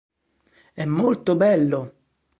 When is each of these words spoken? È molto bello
È 0.73 0.83
molto 0.83 1.35
bello 1.35 1.93